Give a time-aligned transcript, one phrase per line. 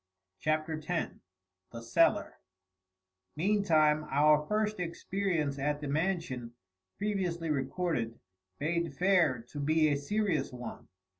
[0.39, 1.13] CHAPTER X
[1.71, 2.39] The Cellar
[3.35, 6.55] Meantime our first experience at the Mansion,
[6.97, 8.19] previously recorded,
[8.57, 10.87] bade fair to be a serious one.